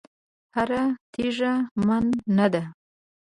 هره 0.55 0.83
تېږه 1.13 1.53
من 1.85 2.05
نه 2.37 2.47
ده. 2.53 2.63